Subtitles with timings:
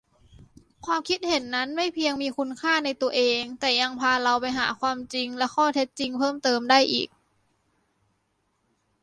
[0.85, 7.09] ความคิดเห็นนั้นไม่เพียงมีคุณค่าในตัวเอง แต่ยังพาเราไปหาความจริงและข้อเท็จจริงเพิ่มเติมได้อีก